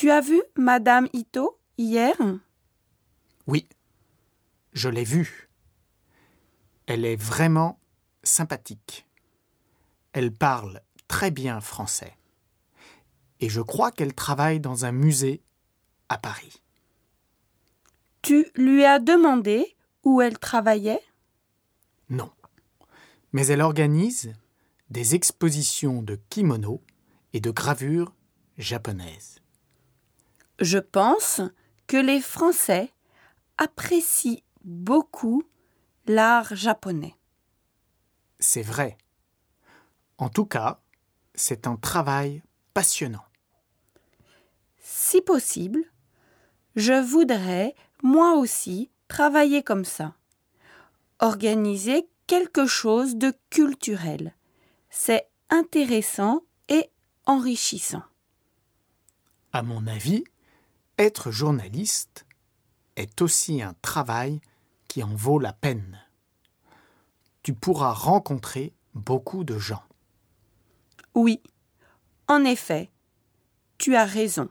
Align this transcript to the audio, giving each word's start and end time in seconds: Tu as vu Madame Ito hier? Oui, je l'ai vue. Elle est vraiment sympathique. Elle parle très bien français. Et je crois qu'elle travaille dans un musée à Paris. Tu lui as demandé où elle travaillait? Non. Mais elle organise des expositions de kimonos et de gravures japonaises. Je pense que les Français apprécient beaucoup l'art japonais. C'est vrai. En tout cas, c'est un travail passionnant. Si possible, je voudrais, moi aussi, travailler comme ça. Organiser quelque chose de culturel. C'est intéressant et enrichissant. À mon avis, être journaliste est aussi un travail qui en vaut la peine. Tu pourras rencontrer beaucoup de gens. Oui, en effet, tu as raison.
Tu 0.00 0.10
as 0.10 0.22
vu 0.22 0.42
Madame 0.56 1.08
Ito 1.12 1.58
hier? 1.76 2.16
Oui, 3.46 3.68
je 4.72 4.88
l'ai 4.88 5.04
vue. 5.04 5.50
Elle 6.86 7.04
est 7.04 7.20
vraiment 7.20 7.78
sympathique. 8.22 9.06
Elle 10.14 10.32
parle 10.32 10.80
très 11.06 11.30
bien 11.30 11.60
français. 11.60 12.16
Et 13.40 13.50
je 13.50 13.60
crois 13.60 13.90
qu'elle 13.90 14.14
travaille 14.14 14.58
dans 14.58 14.86
un 14.86 14.92
musée 14.92 15.42
à 16.08 16.16
Paris. 16.16 16.62
Tu 18.22 18.46
lui 18.54 18.86
as 18.86 19.00
demandé 19.00 19.76
où 20.02 20.22
elle 20.22 20.38
travaillait? 20.38 21.02
Non. 22.08 22.32
Mais 23.34 23.48
elle 23.48 23.60
organise 23.60 24.32
des 24.88 25.14
expositions 25.14 26.00
de 26.00 26.18
kimonos 26.30 26.80
et 27.34 27.40
de 27.40 27.50
gravures 27.50 28.14
japonaises. 28.56 29.39
Je 30.60 30.78
pense 30.78 31.40
que 31.86 31.96
les 31.96 32.20
Français 32.20 32.92
apprécient 33.56 34.42
beaucoup 34.62 35.42
l'art 36.06 36.54
japonais. 36.54 37.14
C'est 38.38 38.62
vrai. 38.62 38.98
En 40.18 40.28
tout 40.28 40.44
cas, 40.44 40.80
c'est 41.34 41.66
un 41.66 41.76
travail 41.76 42.42
passionnant. 42.74 43.24
Si 44.80 45.22
possible, 45.22 45.82
je 46.76 47.00
voudrais, 47.00 47.74
moi 48.02 48.34
aussi, 48.34 48.90
travailler 49.08 49.62
comme 49.62 49.86
ça. 49.86 50.14
Organiser 51.20 52.06
quelque 52.26 52.66
chose 52.66 53.16
de 53.16 53.32
culturel. 53.48 54.34
C'est 54.90 55.28
intéressant 55.48 56.42
et 56.68 56.90
enrichissant. 57.24 58.02
À 59.52 59.62
mon 59.62 59.86
avis, 59.86 60.24
être 61.00 61.30
journaliste 61.30 62.26
est 62.96 63.22
aussi 63.22 63.62
un 63.62 63.74
travail 63.80 64.40
qui 64.86 65.02
en 65.02 65.14
vaut 65.14 65.38
la 65.38 65.54
peine. 65.54 65.98
Tu 67.42 67.54
pourras 67.54 67.92
rencontrer 67.92 68.74
beaucoup 68.94 69.44
de 69.44 69.58
gens. 69.58 69.82
Oui, 71.14 71.40
en 72.28 72.44
effet, 72.44 72.90
tu 73.78 73.96
as 73.96 74.04
raison. 74.04 74.50